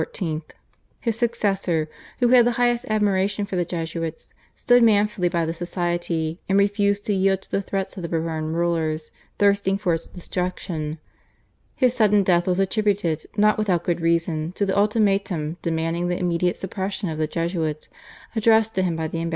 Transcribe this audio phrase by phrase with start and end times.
[1.01, 1.87] His successor,
[2.19, 7.05] who had the highest admiration for the Jesuits, stood manfully by the Society, and refused
[7.05, 10.97] to yield to the threats of the Bourbon rulers thirsting for its destruction.
[11.75, 16.57] His sudden death was attributed not without good reason to the ultimatum, demanding the immediate
[16.57, 17.87] suppression of the Jesuits,
[18.35, 19.29] addressed to him by the ambassadors of France, Spain, and Naples.